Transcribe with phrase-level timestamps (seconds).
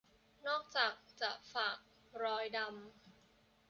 [0.47, 1.77] นอกจากจะฝาก
[2.23, 3.17] รอยดำ